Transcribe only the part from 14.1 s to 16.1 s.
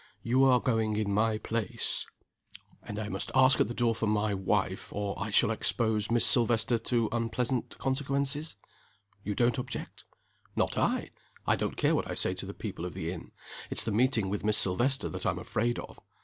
with Miss Silvester that I'm afraid of."